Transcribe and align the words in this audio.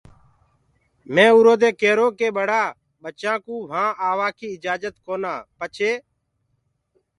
مي 1.13 1.25
اُرو 1.35 1.53
دي 1.61 1.69
ڪيرو 1.81 2.07
ڪي 2.19 2.27
ٻڙآ 2.35 2.63
ٻچآنٚ 3.01 3.43
ڪوُ 3.45 3.55
وهآنٚ 3.61 3.97
آوآڪيٚ 4.09 4.53
اِجآجت 4.55 4.95
ڪونآ 5.05 5.33
پڇي 5.59 5.91